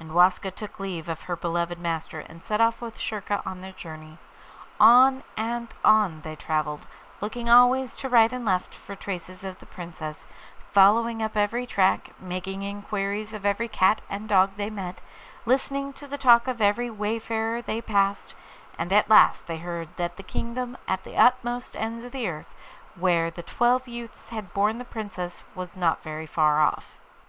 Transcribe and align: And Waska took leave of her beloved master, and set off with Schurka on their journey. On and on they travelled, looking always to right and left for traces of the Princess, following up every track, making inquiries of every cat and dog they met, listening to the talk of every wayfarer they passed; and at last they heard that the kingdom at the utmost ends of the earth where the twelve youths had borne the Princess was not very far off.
And 0.00 0.12
Waska 0.12 0.50
took 0.50 0.80
leave 0.80 1.08
of 1.08 1.22
her 1.22 1.36
beloved 1.36 1.78
master, 1.78 2.18
and 2.18 2.42
set 2.42 2.60
off 2.60 2.80
with 2.80 2.98
Schurka 2.98 3.40
on 3.46 3.60
their 3.60 3.70
journey. 3.70 4.18
On 4.80 5.22
and 5.36 5.72
on 5.84 6.22
they 6.22 6.34
travelled, 6.34 6.88
looking 7.20 7.48
always 7.48 7.94
to 7.98 8.08
right 8.08 8.32
and 8.32 8.44
left 8.44 8.74
for 8.74 8.96
traces 8.96 9.44
of 9.44 9.60
the 9.60 9.66
Princess, 9.66 10.26
following 10.72 11.22
up 11.22 11.36
every 11.36 11.66
track, 11.68 12.10
making 12.20 12.62
inquiries 12.64 13.32
of 13.32 13.46
every 13.46 13.68
cat 13.68 14.00
and 14.10 14.28
dog 14.28 14.50
they 14.56 14.70
met, 14.70 15.00
listening 15.46 15.92
to 15.92 16.08
the 16.08 16.18
talk 16.18 16.48
of 16.48 16.60
every 16.60 16.90
wayfarer 16.90 17.62
they 17.62 17.80
passed; 17.80 18.34
and 18.76 18.92
at 18.92 19.08
last 19.08 19.46
they 19.46 19.58
heard 19.58 19.88
that 19.94 20.16
the 20.16 20.24
kingdom 20.24 20.76
at 20.88 21.04
the 21.04 21.14
utmost 21.16 21.76
ends 21.76 22.04
of 22.04 22.10
the 22.10 22.26
earth 22.28 22.52
where 22.96 23.30
the 23.30 23.44
twelve 23.44 23.86
youths 23.86 24.30
had 24.30 24.52
borne 24.52 24.78
the 24.78 24.84
Princess 24.84 25.44
was 25.54 25.76
not 25.76 26.02
very 26.02 26.26
far 26.26 26.60
off. 26.60 26.98